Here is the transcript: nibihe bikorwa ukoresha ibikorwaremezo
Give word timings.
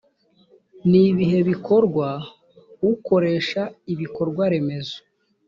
nibihe 0.89 1.39
bikorwa 1.49 2.07
ukoresha 2.91 3.61
ibikorwaremezo 3.93 4.97